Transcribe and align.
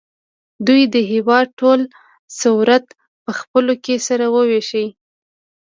دوی 0.67 0.81
د 0.93 0.95
هېواد 1.11 1.47
ټول 1.59 1.79
ثروت 2.39 2.85
په 3.23 3.31
خپلو 3.39 3.73
کې 3.83 3.95
سره 4.07 4.25
وېشي. 4.33 4.85